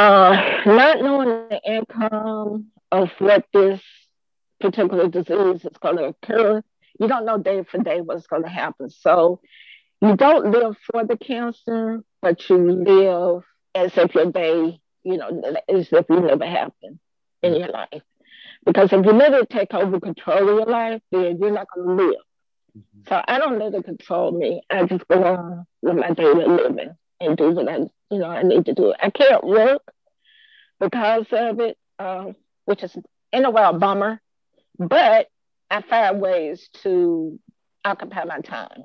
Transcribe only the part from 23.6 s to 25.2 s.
it control me. I just